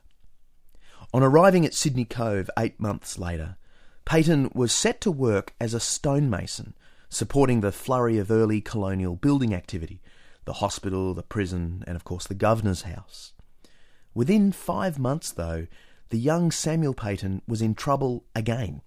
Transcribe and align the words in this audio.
On 1.12 1.22
arriving 1.22 1.64
at 1.64 1.74
Sydney 1.74 2.04
Cove 2.04 2.50
eight 2.58 2.80
months 2.80 3.18
later, 3.18 3.56
Peyton 4.08 4.50
was 4.54 4.72
set 4.72 5.02
to 5.02 5.10
work 5.10 5.52
as 5.60 5.74
a 5.74 5.80
stonemason, 5.80 6.72
supporting 7.10 7.60
the 7.60 7.70
flurry 7.70 8.16
of 8.16 8.30
early 8.30 8.62
colonial 8.62 9.16
building 9.16 9.54
activity 9.54 10.00
the 10.46 10.54
hospital, 10.54 11.12
the 11.12 11.22
prison, 11.22 11.84
and 11.86 11.94
of 11.94 12.04
course 12.04 12.26
the 12.26 12.32
governor's 12.34 12.82
house. 12.82 13.34
Within 14.14 14.50
five 14.50 14.98
months, 14.98 15.30
though, 15.30 15.66
the 16.08 16.16
young 16.16 16.50
Samuel 16.50 16.94
Peyton 16.94 17.42
was 17.46 17.60
in 17.60 17.74
trouble 17.74 18.24
again. 18.34 18.80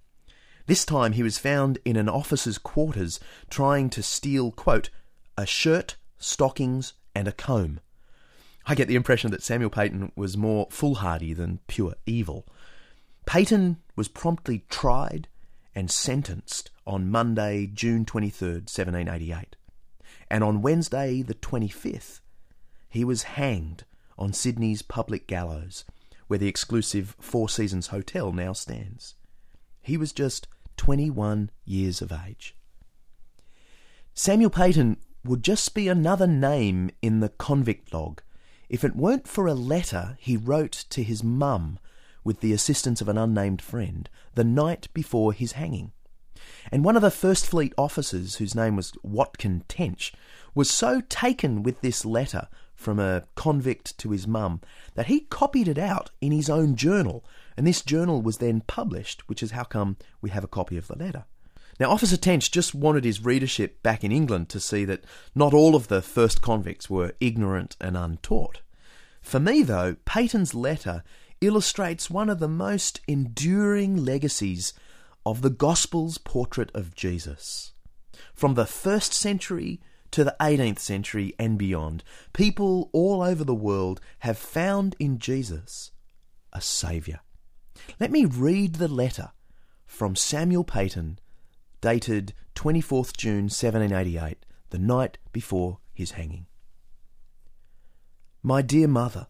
This 0.66 0.86
time 0.86 1.12
he 1.12 1.22
was 1.22 1.38
found 1.38 1.78
in 1.86 1.98
an 1.98 2.10
officer's 2.10 2.58
quarters 2.58 3.20
trying 3.48 3.92
to 3.92 4.02
steal, 4.02 4.52
quote, 4.52 4.90
a 5.38 5.46
shirt, 5.46 5.98
stockings, 6.18 6.94
and 7.14 7.28
a 7.28 7.32
comb. 7.32 7.80
I 8.66 8.74
get 8.74 8.88
the 8.88 8.96
impression 8.96 9.30
that 9.30 9.44
Samuel 9.44 9.70
Peyton 9.70 10.14
was 10.16 10.36
more 10.36 10.66
foolhardy 10.72 11.34
than 11.34 11.60
pure 11.68 11.94
evil. 12.08 12.48
Peyton 13.26 13.78
was 13.96 14.08
promptly 14.08 14.66
tried 14.70 15.28
and 15.76 15.90
sentenced 15.90 16.72
on 16.86 17.10
Monday, 17.10 17.68
June 17.68 18.06
23rd, 18.06 18.68
1788. 18.68 19.56
And 20.30 20.44
on 20.44 20.62
Wednesday, 20.62 21.22
the 21.22 21.36
25th, 21.36 22.20
he 22.90 23.04
was 23.04 23.24
hanged 23.24 23.86
on 24.18 24.34
Sydney's 24.34 24.82
public 24.82 25.28
gallows, 25.28 25.86
where 26.28 26.40
the 26.40 26.48
exclusive 26.48 27.16
Four 27.20 27.50
Seasons 27.50 27.88
Hotel 27.88 28.32
now 28.32 28.54
stands. 28.54 29.16
He 29.82 29.98
was 29.98 30.12
just 30.12 30.48
21 30.78 31.52
years 31.66 32.02
of 32.02 32.12
age. 32.12 32.56
Samuel 34.14 34.50
Peyton 34.50 34.98
would 35.24 35.44
just 35.44 35.74
be 35.74 35.88
another 35.88 36.28
name 36.28 36.92
in 37.02 37.20
the 37.20 37.30
convict 37.30 37.94
log 37.94 38.22
if 38.70 38.84
it 38.84 38.96
weren't 38.96 39.28
for 39.28 39.48
a 39.48 39.54
letter 39.54 40.18
he 40.20 40.38
wrote 40.38 40.72
to 40.90 41.04
his 41.04 41.24
mum 41.24 41.78
with 42.24 42.42
the 42.42 42.54
assistance 42.54 43.02
of 43.02 43.10
an 43.10 43.18
unnamed 43.18 43.62
friend, 43.62 44.10
the 44.36 44.44
night 44.44 44.88
before 44.94 45.34
his 45.34 45.54
hanging. 45.54 45.92
And 46.72 46.84
one 46.84 46.96
of 46.96 47.02
the 47.02 47.12
First 47.12 47.48
Fleet 47.48 47.74
officers, 47.78 48.36
whose 48.36 48.56
name 48.56 48.76
was 48.76 48.94
Watkin 49.04 49.64
Tench, 49.68 50.14
was 50.54 50.70
so 50.70 51.02
taken 51.02 51.64
with 51.64 51.82
this 51.82 52.06
letter 52.06 52.48
from 52.76 53.00
a 53.00 53.24
convict 53.36 53.98
to 54.00 54.12
his 54.12 54.28
mum 54.28 54.62
that 54.96 55.06
he 55.06 55.22
copied 55.22 55.68
it 55.68 55.78
out 55.78 56.10
in 56.20 56.32
his 56.32 56.50
own 56.50 56.76
journal, 56.76 57.24
and 57.56 57.66
this 57.66 57.82
journal 57.82 58.22
was 58.22 58.38
then 58.38 58.62
published, 58.62 59.28
which 59.30 59.44
is 59.44 59.52
how 59.52 59.64
come 59.64 59.98
we 60.20 60.30
have 60.32 60.44
a 60.44 60.48
copy 60.48 60.78
of 60.78 60.88
the 60.88 60.98
letter. 60.98 61.26
Now, 61.80 61.90
Officer 61.90 62.18
Tench 62.18 62.52
just 62.52 62.76
wanted 62.76 63.06
his 63.06 63.24
readership 63.24 63.82
back 63.82 64.04
in 64.04 64.12
England 64.12 64.50
to 64.50 64.60
see 64.60 64.86
that 64.86 65.04
not 65.34 65.54
all 65.54 65.76
of 65.76 65.88
the 65.88 66.02
first 66.02 66.42
convicts 66.42 66.90
were 66.90 67.14
ignorant 67.20 67.76
and 67.80 67.96
untaught. 67.98 68.62
For 69.22 69.40
me, 69.40 69.64
though, 69.64 69.96
Peyton's 70.06 70.54
letter 70.54 71.04
illustrates 71.42 72.10
one 72.10 72.30
of 72.30 72.40
the 72.40 72.48
most 72.48 73.02
enduring 73.08 74.06
legacies 74.06 74.74
of 75.26 75.42
the 75.42 75.50
Gospel's 75.50 76.18
portrait 76.18 76.72
of 76.76 76.96
Jesus. 76.96 77.74
From 78.34 78.54
the 78.54 78.66
first 78.66 79.14
century 79.14 79.82
to 80.12 80.24
the 80.24 80.36
18th 80.40 80.80
century 80.80 81.34
and 81.40 81.58
beyond, 81.58 82.04
people 82.34 82.90
all 82.94 83.22
over 83.22 83.44
the 83.44 83.56
world 83.56 84.00
have 84.20 84.38
found 84.38 84.96
in 85.00 85.20
Jesus 85.20 85.92
a 86.54 86.62
Saviour. 86.62 87.22
Let 88.00 88.12
me 88.12 88.26
read 88.26 88.76
the 88.76 88.88
letter 88.88 89.32
from 89.86 90.16
Samuel 90.16 90.64
Peyton, 90.64 91.20
dated 91.82 92.34
24th 92.56 93.16
June 93.18 93.44
1788, 93.46 94.46
the 94.70 94.80
night 94.80 95.18
before 95.32 95.80
his 95.94 96.12
hanging. 96.12 96.46
My 98.44 98.62
dear 98.62 98.88
mother, 98.88 99.28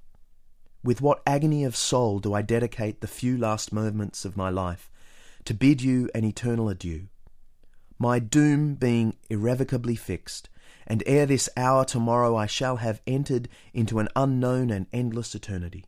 with 0.83 1.01
what 1.01 1.21
agony 1.25 1.63
of 1.63 1.75
soul 1.75 2.19
do 2.19 2.33
I 2.33 2.41
dedicate 2.41 3.01
the 3.01 3.07
few 3.07 3.37
last 3.37 3.71
moments 3.71 4.25
of 4.25 4.37
my 4.37 4.49
life 4.49 4.89
to 5.45 5.53
bid 5.53 5.81
you 5.81 6.09
an 6.15 6.23
eternal 6.23 6.69
adieu. 6.69 7.07
My 7.99 8.19
doom 8.19 8.75
being 8.75 9.15
irrevocably 9.29 9.95
fixed, 9.95 10.49
and 10.87 11.03
ere 11.05 11.25
this 11.25 11.49
hour 11.55 11.85
tomorrow 11.85 12.35
I 12.35 12.47
shall 12.47 12.77
have 12.77 13.01
entered 13.05 13.47
into 13.73 13.99
an 13.99 14.09
unknown 14.15 14.71
and 14.71 14.87
endless 14.91 15.35
eternity. 15.35 15.85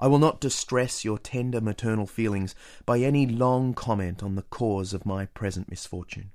I 0.00 0.06
will 0.06 0.20
not 0.20 0.40
distress 0.40 1.04
your 1.04 1.18
tender 1.18 1.60
maternal 1.60 2.06
feelings 2.06 2.54
by 2.86 3.00
any 3.00 3.26
long 3.26 3.74
comment 3.74 4.22
on 4.22 4.36
the 4.36 4.42
cause 4.42 4.94
of 4.94 5.04
my 5.04 5.26
present 5.26 5.68
misfortune. 5.68 6.30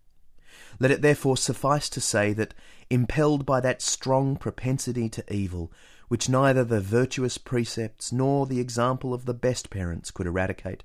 Let 0.79 0.91
it 0.91 1.01
therefore 1.01 1.37
suffice 1.37 1.89
to 1.89 2.01
say 2.01 2.33
that, 2.33 2.53
impelled 2.89 3.45
by 3.45 3.61
that 3.61 3.81
strong 3.81 4.35
propensity 4.35 5.07
to 5.09 5.33
evil 5.33 5.71
which 6.13 6.29
neither 6.29 6.63
the 6.63 6.79
virtuous 6.79 7.39
precepts 7.39 8.11
nor 8.11 8.45
the 8.45 8.59
example 8.59 9.15
of 9.15 9.25
the 9.25 9.33
best 9.33 9.71
parents 9.71 10.11
could 10.11 10.27
eradicate, 10.27 10.83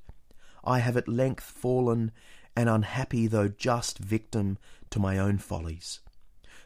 I 0.65 0.79
have 0.79 0.97
at 0.97 1.07
length 1.07 1.45
fallen 1.45 2.13
an 2.57 2.67
unhappy 2.67 3.27
though 3.27 3.49
just 3.49 3.99
victim 3.99 4.57
to 4.89 4.99
my 4.99 5.19
own 5.19 5.37
follies. 5.37 6.01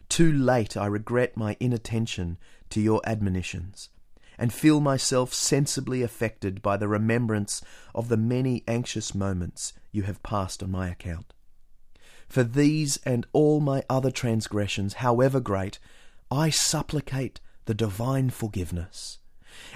Too 0.08 0.30
late 0.30 0.76
I 0.76 0.86
regret 0.86 1.36
my 1.36 1.56
inattention 1.58 2.38
to 2.70 2.80
your 2.80 3.00
admonitions, 3.04 3.88
and 4.38 4.52
feel 4.52 4.78
myself 4.78 5.34
sensibly 5.34 6.04
affected 6.04 6.62
by 6.62 6.76
the 6.76 6.86
remembrance 6.86 7.62
of 7.96 8.08
the 8.08 8.16
many 8.16 8.62
anxious 8.68 9.12
moments 9.12 9.72
you 9.90 10.04
have 10.04 10.22
passed 10.22 10.62
on 10.62 10.70
my 10.70 10.88
account. 10.88 11.34
For 12.28 12.44
these 12.44 12.98
and 12.98 13.26
all 13.32 13.58
my 13.58 13.82
other 13.90 14.12
transgressions, 14.12 14.94
however 15.02 15.40
great, 15.40 15.80
I 16.30 16.50
supplicate 16.50 17.40
the 17.66 17.74
divine 17.74 18.30
forgiveness, 18.30 19.18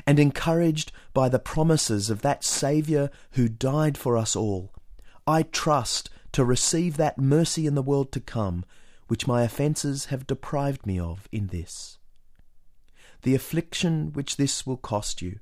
and 0.07 0.19
encouraged 0.19 0.93
by 1.15 1.29
the 1.29 1.39
promises 1.39 2.11
of 2.11 2.23
that 2.23 2.45
Saviour 2.45 3.11
who 3.33 3.49
died 3.49 3.97
for 3.97 4.17
us 4.17 4.35
all, 4.35 4.73
I 5.27 5.43
trust 5.43 6.11
to 6.33 6.45
receive 6.45 6.97
that 6.97 7.19
mercy 7.19 7.67
in 7.67 7.75
the 7.75 7.83
world 7.83 8.13
to 8.13 8.21
come 8.21 8.65
which 9.09 9.27
my 9.27 9.43
offences 9.43 10.07
have 10.07 10.27
deprived 10.27 10.85
me 10.85 10.99
of 10.99 11.29
in 11.31 11.47
this. 11.47 11.99
The 13.23 13.35
affliction 13.35 14.13
which 14.13 14.37
this 14.37 14.67
will 14.67 14.77
cost 14.77 15.23
you, 15.23 15.39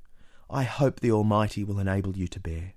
I 0.49 0.63
hope 0.63 0.99
the 0.99 1.11
Almighty 1.11 1.63
will 1.63 1.79
enable 1.79 2.15
you 2.15 2.27
to 2.27 2.39
bear. 2.39 2.74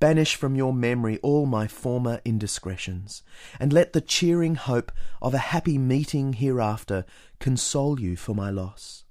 Banish 0.00 0.36
from 0.36 0.54
your 0.54 0.72
memory 0.72 1.18
all 1.22 1.46
my 1.46 1.66
former 1.66 2.20
indiscretions, 2.24 3.22
and 3.58 3.72
let 3.72 3.92
the 3.92 4.00
cheering 4.00 4.54
hope 4.54 4.92
of 5.20 5.34
a 5.34 5.38
happy 5.38 5.76
meeting 5.76 6.34
hereafter 6.34 7.04
console 7.40 7.98
you 7.98 8.16
for 8.16 8.34
my 8.34 8.50
loss. 8.50 9.04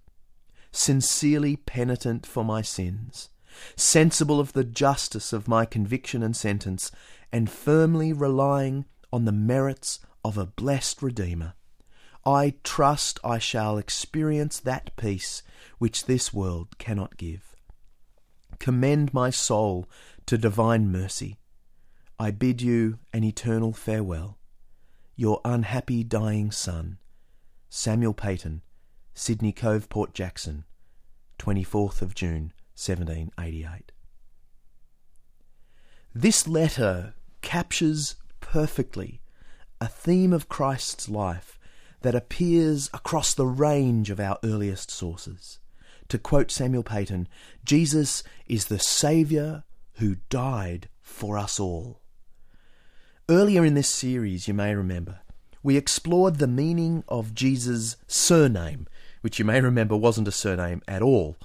Sincerely 0.72 1.58
penitent 1.58 2.26
for 2.26 2.46
my 2.46 2.62
sins, 2.62 3.30
sensible 3.76 4.40
of 4.40 4.54
the 4.54 4.64
justice 4.64 5.34
of 5.34 5.48
my 5.48 5.66
conviction 5.66 6.24
and 6.24 6.36
sentence, 6.36 6.92
and 7.32 7.50
firmly 7.50 8.14
relying 8.14 8.86
on 9.12 9.26
the 9.26 9.32
merits 9.32 10.00
of 10.24 10.38
a 10.38 10.46
blessed 10.46 11.02
Redeemer, 11.02 11.54
I 12.26 12.56
trust 12.64 13.20
I 13.24 13.40
shall 13.40 13.78
experience 13.78 14.60
that 14.60 14.96
peace 14.96 15.44
which 15.78 16.06
this 16.06 16.34
world 16.34 16.78
cannot 16.78 17.18
give. 17.18 17.56
Commend 18.60 19.14
my 19.14 19.30
soul 19.30 19.88
to 20.28 20.38
divine 20.38 20.92
mercy. 20.92 21.40
I 22.20 22.32
bid 22.32 22.62
you 22.62 23.00
an 23.14 23.24
eternal 23.24 23.74
farewell. 23.74 24.38
Your 25.16 25.42
unhappy 25.44 26.04
dying 26.04 26.52
son, 26.52 27.00
Samuel 27.70 28.14
Peyton, 28.14 28.62
Sydney 29.14 29.52
Cove, 29.52 29.90
Port 29.90 30.14
Jackson, 30.14 30.66
24th 31.40 32.02
of 32.02 32.14
June, 32.14 32.54
1788. 32.76 33.92
This 36.14 36.48
letter 36.48 37.14
captures 37.42 38.16
perfectly 38.42 39.22
a 39.80 39.88
theme 39.88 40.34
of 40.34 40.50
Christ's 40.50 41.08
life 41.08 41.58
that 42.02 42.16
appears 42.16 42.90
across 42.94 43.34
the 43.34 43.48
range 43.48 44.10
of 44.10 44.20
our 44.20 44.38
earliest 44.44 44.92
sources. 44.92 45.60
To 46.10 46.18
quote 46.18 46.52
Samuel 46.52 46.84
Peyton, 46.84 47.28
Jesus 47.64 48.24
is 48.48 48.66
the 48.66 48.80
Saviour 48.80 49.64
who 49.98 50.18
died 50.30 50.90
for 51.02 51.38
us 51.38 51.60
all. 51.60 52.02
Earlier 53.30 53.66
in 53.66 53.74
this 53.74 53.90
series, 53.90 54.48
you 54.48 54.54
may 54.54 54.74
remember, 54.74 55.20
we 55.64 55.76
explored 55.76 56.38
the 56.38 56.48
meaning 56.48 57.04
of 57.08 57.34
Jesus' 57.34 57.98
surname, 58.08 58.88
which 59.22 59.40
you 59.40 59.46
may 59.46 59.60
remember 59.60 59.98
wasn't 59.98 60.28
a 60.28 60.32
surname 60.32 60.82
at 60.88 61.02
all. 61.02 61.38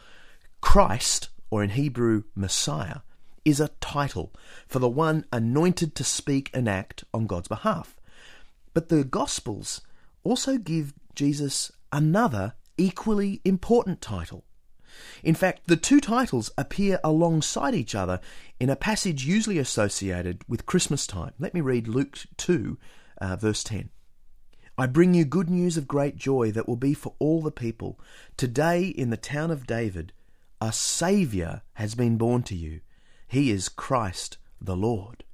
Christ, 0.61 1.29
or 1.51 1.65
in 1.65 1.71
Hebrew, 1.71 2.25
Messiah, 2.35 3.01
is 3.45 3.59
a 3.59 3.71
title 3.81 4.33
for 4.69 4.79
the 4.79 4.89
one 4.89 5.25
anointed 5.33 5.95
to 5.97 6.05
speak 6.05 6.51
and 6.55 6.69
act 6.69 7.05
on 7.13 7.27
God's 7.27 7.49
behalf. 7.49 7.97
But 8.75 8.89
the 8.89 9.03
Gospels 9.03 9.81
also 10.23 10.59
give 10.59 10.95
Jesus 11.15 11.73
another 11.91 12.55
equally 12.79 13.41
important 13.45 14.01
title. 14.01 14.45
In 15.23 15.35
fact, 15.35 15.67
the 15.67 15.77
two 15.77 16.01
titles 16.01 16.51
appear 16.57 16.99
alongside 17.05 17.75
each 17.75 17.95
other 17.95 18.21
in 18.59 18.71
a 18.71 18.77
passage 18.77 19.25
usually 19.25 19.59
associated 19.59 20.43
with 20.49 20.67
Christmas 20.67 21.07
time. 21.07 21.33
Let 21.39 21.55
me 21.55 21.61
read 21.61 21.89
Luke 21.89 22.19
2, 22.37 22.79
uh, 23.21 23.37
verse 23.37 23.65
10. 23.65 23.91
I 24.79 24.87
bring 24.87 25.15
you 25.15 25.25
good 25.25 25.51
news 25.51 25.77
of 25.77 25.87
great 25.87 26.17
joy 26.17 26.51
that 26.53 26.67
will 26.67 26.77
be 26.77 26.95
for 26.95 27.15
all 27.19 27.43
the 27.43 27.51
people. 27.51 28.01
Today, 28.37 28.85
in 28.85 29.11
the 29.11 29.17
town 29.17 29.51
of 29.51 29.67
David, 29.67 30.13
a 30.61 30.73
Saviour 30.73 31.63
has 31.75 31.95
been 31.95 32.17
born 32.17 32.43
to 32.45 32.57
you. 32.57 32.81
He 33.29 33.51
is 33.51 33.69
Christ 33.69 34.39
the 34.61 34.77
Lord. 34.77 35.25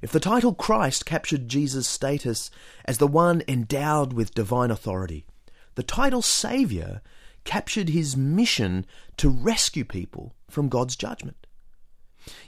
If 0.00 0.10
the 0.10 0.20
title 0.20 0.54
Christ 0.54 1.06
captured 1.06 1.48
Jesus' 1.48 1.88
status 1.88 2.50
as 2.84 2.98
the 2.98 3.06
one 3.06 3.42
endowed 3.46 4.12
with 4.12 4.34
divine 4.34 4.70
authority, 4.70 5.26
the 5.74 5.82
title 5.82 6.22
Saviour 6.22 7.00
captured 7.44 7.88
his 7.88 8.16
mission 8.16 8.86
to 9.16 9.28
rescue 9.28 9.84
people 9.84 10.34
from 10.48 10.68
God's 10.68 10.96
judgment. 10.96 11.46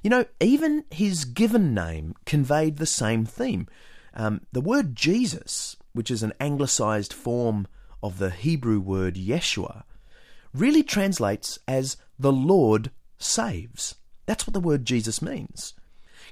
You 0.03 0.11
know, 0.11 0.25
even 0.41 0.85
his 0.91 1.25
given 1.25 1.75
name 1.75 2.15
conveyed 2.27 2.77
the 2.77 2.87
same 2.87 3.25
theme. 3.25 3.67
Um, 4.15 4.43
the 4.53 4.61
word 4.61 4.95
Jesus, 4.95 5.77
which 5.93 6.11
is 6.11 6.23
an 6.23 6.33
anglicized 6.39 7.13
form 7.13 7.67
of 8.03 8.19
the 8.19 8.31
Hebrew 8.31 8.79
word 8.79 9.17
Yeshua, 9.17 9.83
really 10.53 10.83
translates 10.83 11.59
as 11.67 11.97
the 12.19 12.33
Lord 12.33 12.91
saves. 13.19 13.97
That's 14.27 14.47
what 14.47 14.55
the 14.55 14.61
word 14.61 14.85
Jesus 14.85 15.21
means. 15.21 15.75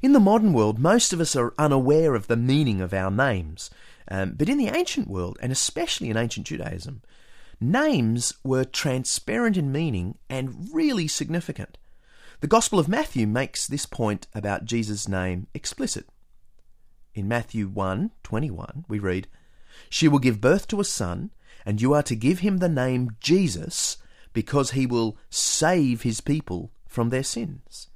In 0.00 0.12
the 0.12 0.20
modern 0.20 0.52
world, 0.52 0.78
most 0.78 1.12
of 1.12 1.20
us 1.20 1.36
are 1.36 1.54
unaware 1.58 2.14
of 2.14 2.26
the 2.26 2.36
meaning 2.36 2.80
of 2.80 2.94
our 2.94 3.10
names. 3.10 3.70
Um, 4.08 4.34
but 4.36 4.48
in 4.48 4.58
the 4.58 4.68
ancient 4.68 5.08
world, 5.08 5.38
and 5.40 5.52
especially 5.52 6.10
in 6.10 6.16
ancient 6.16 6.46
Judaism, 6.46 7.02
names 7.62 8.34
were 8.44 8.64
transparent 8.64 9.56
in 9.56 9.72
meaning 9.72 10.18
and 10.28 10.68
really 10.72 11.08
significant. 11.08 11.78
The 12.40 12.48
Gospel 12.48 12.78
of 12.78 12.88
Matthew 12.88 13.26
makes 13.26 13.66
this 13.66 13.86
point 13.86 14.26
about 14.34 14.64
Jesus' 14.64 15.08
name 15.08 15.46
explicit. 15.54 16.08
In 17.14 17.28
Matthew 17.28 17.68
1 17.68 18.10
21, 18.22 18.84
we 18.88 18.98
read, 18.98 19.28
She 19.88 20.08
will 20.08 20.18
give 20.18 20.40
birth 20.40 20.66
to 20.68 20.80
a 20.80 20.84
son, 20.84 21.30
and 21.64 21.80
you 21.80 21.94
are 21.94 22.02
to 22.02 22.16
give 22.16 22.40
him 22.40 22.58
the 22.58 22.68
name 22.68 23.16
Jesus, 23.20 23.98
because 24.32 24.72
he 24.72 24.86
will 24.86 25.16
save 25.30 26.02
his 26.02 26.20
people 26.20 26.72
from 26.88 27.10
their 27.10 27.22
sins. 27.22 27.88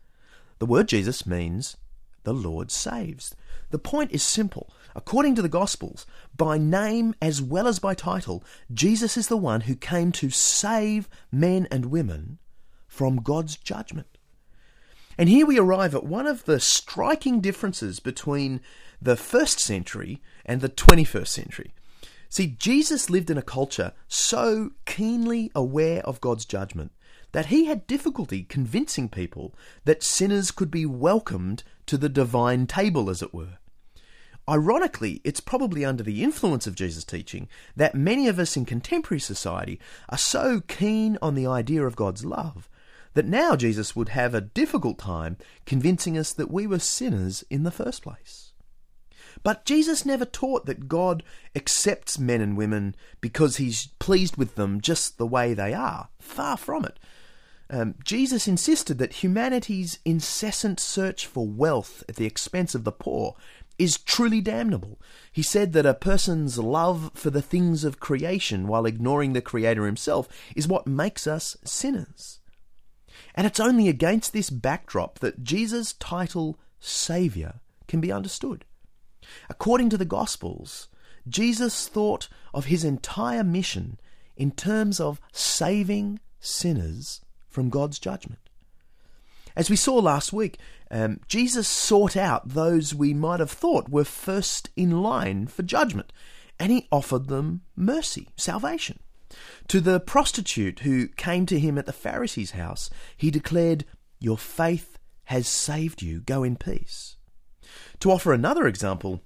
The 0.59 0.67
word 0.67 0.89
Jesus 0.89 1.27
means 1.27 1.77
the 2.27 2.35
Lord 2.35 2.73
saves. 2.73 3.37
The 3.71 3.79
point 3.79 4.11
is 4.11 4.21
simple. 4.21 4.75
According 4.97 5.37
to 5.37 5.43
the 5.43 5.49
Gospels, 5.49 6.07
by 6.37 6.59
name 6.59 7.15
as 7.23 7.41
well 7.41 7.69
as 7.69 7.79
by 7.79 7.95
title, 7.95 8.43
Jesus 8.75 9.17
is 9.17 9.29
the 9.29 9.37
one 9.37 9.63
who 9.63 9.77
came 9.77 10.11
to 10.11 10.29
save 10.29 11.09
men 11.31 11.69
and 11.71 11.87
women 11.87 12.39
from 12.89 13.23
God's 13.23 13.57
judgment. 13.57 14.19
And 15.17 15.29
here 15.29 15.47
we 15.47 15.57
arrive 15.57 15.95
at 15.95 16.03
one 16.03 16.27
of 16.27 16.47
the 16.47 16.59
striking 16.59 17.41
differences 17.41 18.01
between 18.01 18.61
the 19.01 19.17
first 19.17 19.61
century 19.61 20.21
and 20.45 20.61
the 20.61 20.69
21st 20.69 21.29
century. 21.29 21.75
See, 22.29 22.49
Jesus 22.59 23.09
lived 23.09 23.31
in 23.31 23.39
a 23.39 23.43
culture 23.43 23.93
so 24.09 24.73
keenly 24.85 25.53
aware 25.55 26.01
of 26.05 26.21
God's 26.21 26.45
judgment 26.45 26.91
that 27.31 27.47
he 27.47 27.67
had 27.67 27.87
difficulty 27.87 28.43
convincing 28.43 29.09
people 29.09 29.55
that 29.85 30.03
sinners 30.03 30.51
could 30.51 30.73
be 30.73 30.87
welcomed 30.87 31.63
to 31.87 31.99
the 31.99 32.09
divine 32.09 32.67
table, 32.67 33.09
as 33.11 33.23
it 33.23 33.35
were. 33.35 33.59
Ironically, 34.49 35.21
it's 35.25 35.41
probably 35.41 35.85
under 35.85 36.05
the 36.05 36.23
influence 36.23 36.67
of 36.67 36.77
Jesus' 36.77 37.05
teaching 37.05 37.49
that 37.75 37.97
many 37.97 38.29
of 38.29 38.39
us 38.39 38.57
in 38.57 38.65
contemporary 38.65 39.21
society 39.21 39.81
are 40.09 40.19
so 40.19 40.61
keen 40.61 41.19
on 41.21 41.35
the 41.35 41.47
idea 41.47 41.85
of 41.85 41.97
God's 41.97 42.25
love 42.25 42.69
that 43.15 43.27
now 43.27 43.57
Jesus 43.57 43.97
would 43.97 44.11
have 44.11 44.35
a 44.35 44.43
difficult 44.43 44.99
time 44.99 45.39
convincing 45.65 46.19
us 46.19 46.35
that 46.35 46.51
we 46.51 46.67
were 46.67 46.79
sinners 46.79 47.43
in 47.49 47.63
the 47.63 47.71
first 47.71 48.03
place. 48.03 48.53
But 49.43 49.65
Jesus 49.65 50.05
never 50.05 50.27
taught 50.27 50.67
that 50.67 50.87
God 50.87 51.23
accepts 51.55 52.19
men 52.19 52.41
and 52.41 52.57
women 52.57 52.95
because 53.21 53.57
he's 53.57 53.89
pleased 53.99 54.37
with 54.37 54.55
them 54.55 54.83
just 54.83 55.17
the 55.17 55.27
way 55.27 55.55
they 55.55 55.73
are. 55.73 56.09
Far 56.21 56.57
from 56.59 56.85
it. 56.85 56.99
Um, 57.69 57.97
Jesus 58.05 58.47
insisted 58.47 58.99
that 58.99 59.25
humanity's 59.25 59.99
incessant 60.05 60.79
search 60.79 61.27
for 61.27 61.47
wealth 61.47 62.05
at 62.09 62.17
the 62.17 62.27
expense 62.27 62.75
of 62.75 62.85
the 62.85 62.93
poor 62.93 63.35
is 63.79 63.99
truly 63.99 64.41
damnable. 64.41 65.01
He 65.33 65.43
said 65.43 65.73
that 65.73 65.85
a 65.85 65.93
person's 65.93 66.59
love 66.59 67.11
for 67.15 67.31
the 67.31 67.43
things 67.43 67.85
of 67.85 68.01
creation 68.01 68.69
while 68.69 68.87
ignoring 68.87 69.33
the 69.33 69.43
Creator 69.43 69.85
himself 69.85 70.29
is 70.55 70.69
what 70.69 70.87
makes 70.87 71.27
us 71.27 71.57
sinners. 71.65 72.39
And 73.35 73.47
it's 73.47 73.61
only 73.61 73.89
against 73.89 74.33
this 74.33 74.49
backdrop 74.49 75.19
that 75.19 75.43
Jesus' 75.43 75.93
title, 75.95 76.59
Saviour, 76.81 77.61
can 77.87 78.01
be 78.01 78.13
understood. 78.13 78.65
According 79.51 79.91
to 79.91 79.99
the 79.99 80.05
Gospels, 80.05 80.89
Jesus 81.29 81.89
thought 81.89 82.29
of 82.55 82.67
his 82.67 82.85
entire 82.85 83.45
mission 83.45 83.99
in 84.37 84.53
terms 84.53 85.01
of 85.01 85.21
saving 85.33 86.21
sinners 86.41 87.21
from 87.57 87.71
God's 87.71 87.99
judgment. 87.99 88.51
As 89.57 89.71
we 89.71 89.77
saw 89.77 89.95
last 89.95 90.31
week, 90.31 90.59
um, 90.91 91.21
Jesus 91.27 91.67
sought 91.67 92.15
out 92.15 92.51
those 92.51 92.95
we 92.95 93.15
might 93.15 93.41
have 93.41 93.51
thought 93.51 93.89
were 93.89 94.05
first 94.05 94.69
in 94.77 95.01
line 95.01 95.47
for 95.47 95.63
judgment, 95.63 96.13
and 96.61 96.71
he 96.71 96.87
offered 96.93 97.29
them 97.29 97.63
mercy, 97.75 98.29
salvation. 98.37 98.99
To 99.69 99.81
the 99.81 100.01
prostitute 100.01 100.81
who 100.81 101.09
came 101.09 101.47
to 101.47 101.59
him 101.59 101.79
at 101.79 101.87
the 101.87 101.95
Pharisee's 101.95 102.51
house, 102.51 102.91
he 103.17 103.31
declared, 103.31 103.87
Your 104.21 104.37
faith 104.37 104.99
has 105.25 105.49
saved 105.49 106.03
you, 106.03 106.21
go 106.21 106.43
in 106.43 106.57
peace. 106.57 107.17
To 108.01 108.11
offer 108.11 108.35
another 108.35 108.67
example, 108.67 109.23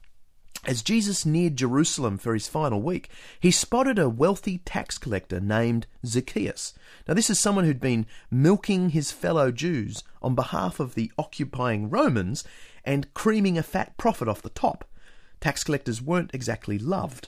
as 0.70 0.82
Jesus 0.82 1.26
neared 1.26 1.56
Jerusalem 1.56 2.16
for 2.16 2.32
his 2.32 2.46
final 2.46 2.80
week, 2.80 3.10
he 3.40 3.50
spotted 3.50 3.98
a 3.98 4.08
wealthy 4.08 4.58
tax 4.58 4.98
collector 4.98 5.40
named 5.40 5.88
Zacchaeus. 6.06 6.74
Now, 7.08 7.14
this 7.14 7.28
is 7.28 7.40
someone 7.40 7.64
who'd 7.64 7.80
been 7.80 8.06
milking 8.30 8.90
his 8.90 9.10
fellow 9.10 9.50
Jews 9.50 10.04
on 10.22 10.36
behalf 10.36 10.78
of 10.78 10.94
the 10.94 11.10
occupying 11.18 11.90
Romans 11.90 12.44
and 12.84 13.12
creaming 13.14 13.58
a 13.58 13.64
fat 13.64 13.96
profit 13.96 14.28
off 14.28 14.42
the 14.42 14.48
top. 14.48 14.88
Tax 15.40 15.64
collectors 15.64 16.00
weren't 16.00 16.32
exactly 16.32 16.78
loved. 16.78 17.26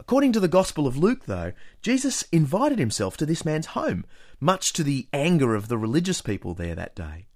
According 0.00 0.32
to 0.32 0.40
the 0.40 0.48
Gospel 0.48 0.88
of 0.88 0.96
Luke, 0.96 1.26
though, 1.26 1.52
Jesus 1.82 2.24
invited 2.32 2.80
himself 2.80 3.16
to 3.18 3.26
this 3.26 3.44
man's 3.44 3.66
home, 3.66 4.04
much 4.40 4.72
to 4.72 4.82
the 4.82 5.06
anger 5.12 5.54
of 5.54 5.68
the 5.68 5.78
religious 5.78 6.20
people 6.20 6.52
there 6.52 6.74
that 6.74 6.96
day. 6.96 7.26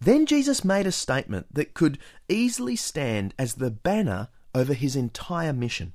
Then 0.00 0.26
Jesus 0.26 0.64
made 0.64 0.88
a 0.88 0.92
statement 0.92 1.54
that 1.54 1.74
could 1.74 2.00
easily 2.28 2.74
stand 2.74 3.34
as 3.38 3.54
the 3.54 3.70
banner 3.70 4.30
over 4.54 4.74
his 4.74 4.96
entire 4.96 5.52
mission. 5.52 5.92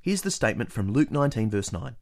Here's 0.00 0.22
the 0.22 0.30
statement 0.30 0.72
from 0.72 0.92
Luke 0.92 1.10
19, 1.10 1.50
verse 1.50 1.72
9. 1.72 1.96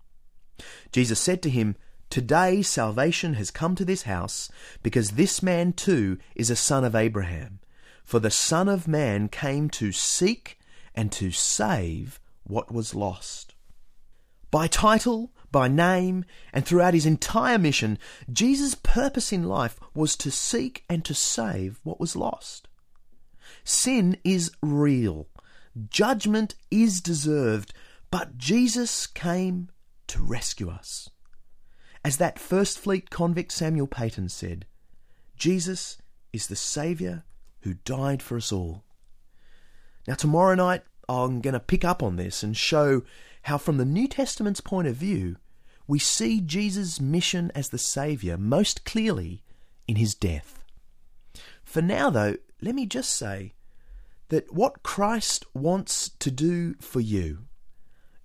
Jesus 0.93 1.19
said 1.19 1.43
to 1.43 1.51
him, 1.51 1.77
Today 2.09 2.63
salvation 2.63 3.35
has 3.35 3.51
come 3.51 3.75
to 3.75 3.85
this 3.85 4.03
house, 4.03 4.51
because 4.83 5.13
this 5.13 5.43
man 5.43 5.73
too 5.73 6.19
is 6.35 6.51
a 6.51 6.57
son 6.57 6.85
of 6.85 6.95
Abraham. 6.95 7.61
For 8.05 8.21
the 8.21 8.31
Son 8.31 8.69
of 8.69 8.87
Man 8.87 9.29
came 9.29 9.69
to 9.71 9.91
seek 9.91 10.61
and 10.95 11.11
to 11.13 11.33
save 11.33 12.21
what 12.45 12.73
was 12.73 12.95
lost. 12.95 13.55
By 14.53 14.69
title, 14.69 15.33
by 15.51 15.67
name, 15.67 16.25
and 16.53 16.65
throughout 16.65 16.95
his 16.95 17.05
entire 17.05 17.59
mission, 17.59 17.99
Jesus' 18.33 18.77
purpose 18.77 19.33
in 19.33 19.43
life 19.43 19.81
was 19.93 20.15
to 20.19 20.31
seek 20.31 20.85
and 20.89 21.05
to 21.05 21.15
save 21.15 21.81
what 21.83 21.99
was 21.99 22.15
lost. 22.15 22.69
Sin 23.65 24.17
is 24.23 24.53
real. 24.63 25.27
Judgment 25.91 26.55
is 26.71 27.01
deserved, 27.01 27.75
but 28.11 28.39
Jesus 28.39 29.07
came 29.07 29.69
to 30.07 30.23
rescue 30.23 30.71
us. 30.71 31.11
As 32.05 32.17
that 32.19 32.39
First 32.39 32.79
Fleet 32.79 33.11
convict 33.11 33.53
Samuel 33.53 33.87
Peyton 33.87 34.29
said, 34.29 34.67
Jesus 35.37 35.99
is 36.33 36.47
the 36.47 36.57
Saviour 36.57 37.25
who 37.61 37.75
died 37.75 38.23
for 38.23 38.37
us 38.37 38.53
all. 38.53 38.85
Now, 40.07 40.15
tomorrow 40.15 40.55
night, 40.55 40.83
I'm 41.09 41.41
going 41.41 41.55
to 41.55 41.61
pick 41.61 41.85
up 41.85 42.03
on 42.03 42.17
this 42.17 42.43
and 42.43 42.57
show 42.57 43.03
how, 43.43 43.59
from 43.59 43.77
the 43.77 43.85
New 43.85 44.09
Testament's 44.09 44.61
point 44.61 44.89
of 44.89 44.97
view, 44.97 45.37
we 45.87 45.99
see 45.99 46.41
Jesus' 46.41 47.01
mission 47.01 47.53
as 47.55 47.69
the 47.69 47.79
Saviour 47.79 48.37
most 48.37 48.85
clearly 48.85 49.43
in 49.87 49.97
his 49.97 50.15
death. 50.15 50.65
For 51.65 51.83
now, 51.83 52.11
though, 52.11 52.37
let 52.61 52.75
me 52.75 52.87
just 52.87 53.11
say 53.11 53.53
that 54.29 54.53
what 54.53 54.83
Christ 54.83 55.45
wants 55.55 56.11
to 56.19 56.31
do 56.31 56.75
for 56.81 57.01
you 57.01 57.47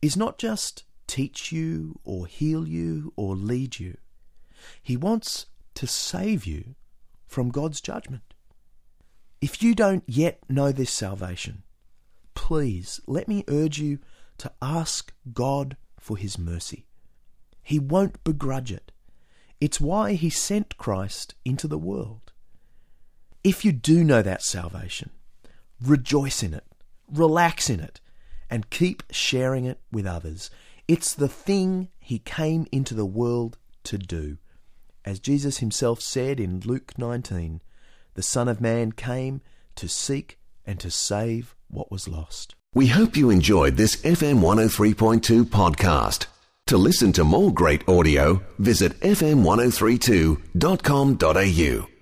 is 0.01 0.17
not 0.17 0.37
just 0.37 0.83
teach 1.07 1.51
you 1.51 1.99
or 2.03 2.25
heal 2.25 2.67
you 2.67 3.13
or 3.15 3.35
lead 3.35 3.79
you, 3.79 3.97
He 4.81 4.97
wants 4.97 5.47
to 5.75 5.87
save 5.87 6.45
you 6.45 6.75
from 7.27 7.49
God's 7.49 7.81
judgment. 7.81 8.33
If 9.41 9.63
you 9.63 9.73
don't 9.73 10.03
yet 10.07 10.39
know 10.49 10.71
this 10.71 10.91
salvation, 10.91 11.63
please 12.33 12.99
let 13.07 13.27
me 13.27 13.43
urge 13.47 13.79
you 13.79 13.99
to 14.39 14.51
ask 14.61 15.13
God 15.33 15.77
for 15.99 16.17
His 16.17 16.37
mercy. 16.37 16.85
He 17.61 17.79
won't 17.79 18.23
begrudge 18.23 18.71
it. 18.71 18.91
It's 19.59 19.79
why 19.79 20.13
He 20.13 20.29
sent 20.29 20.77
Christ 20.77 21.35
into 21.45 21.67
the 21.67 21.77
world. 21.77 22.31
If 23.43 23.63
you 23.65 23.71
do 23.71 24.03
know 24.03 24.21
that 24.21 24.43
salvation, 24.43 25.11
rejoice 25.81 26.43
in 26.43 26.53
it, 26.53 26.65
relax 27.11 27.69
in 27.69 27.79
it, 27.79 27.99
and 28.49 28.69
keep 28.69 29.03
sharing 29.11 29.65
it 29.65 29.79
with 29.91 30.05
others. 30.05 30.49
It's 30.87 31.13
the 31.13 31.27
thing 31.27 31.89
He 31.99 32.19
came 32.19 32.67
into 32.71 32.93
the 32.93 33.05
world 33.05 33.57
to 33.85 33.97
do. 33.97 34.37
As 35.05 35.19
Jesus 35.19 35.59
Himself 35.59 36.01
said 36.01 36.39
in 36.39 36.59
Luke 36.59 36.93
19, 36.97 37.61
the 38.13 38.21
Son 38.21 38.47
of 38.47 38.61
Man 38.61 38.91
came 38.91 39.41
to 39.75 39.87
seek 39.87 40.37
and 40.65 40.79
to 40.79 40.91
save 40.91 41.55
what 41.69 41.91
was 41.91 42.07
lost. 42.07 42.55
We 42.73 42.87
hope 42.87 43.17
you 43.17 43.29
enjoyed 43.29 43.77
this 43.77 43.97
FM 43.97 44.39
103.2 44.39 45.43
podcast. 45.45 46.25
To 46.67 46.77
listen 46.77 47.11
to 47.13 47.23
more 47.23 47.51
great 47.53 47.87
audio, 47.89 48.41
visit 48.59 48.99
fm1032.com.au. 49.01 52.00